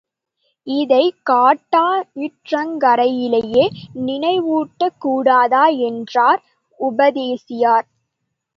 [0.67, 3.65] இதைக் காட்டாற்றங்கரையிலேயே
[4.05, 5.81] நினைவூட்டக்கூடாதா?
[5.81, 6.41] என்றார்
[6.79, 7.87] உபதேசியார்.